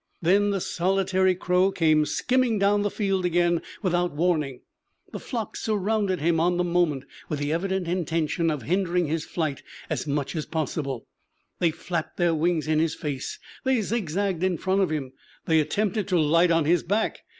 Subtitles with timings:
[0.19, 4.61] Then the solitary crow came skimming down the field again without warning.
[5.11, 9.61] The flock surrounded him on the moment, with the evident intention of hindering his flight
[9.91, 11.05] as much as possible.
[11.59, 15.13] They flapped their wings in his face; they zig zagged in front of him;
[15.45, 17.19] they attempted to light on his back.